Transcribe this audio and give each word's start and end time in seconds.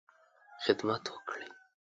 خدمت 0.65 1.03
وکړې. 1.13 1.49